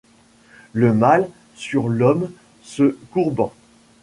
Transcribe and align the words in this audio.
Le 0.73 0.95
mal, 0.95 1.29
sur 1.55 1.87
l’homme 1.87 2.31
se 2.63 2.97
courbant? 3.11 3.53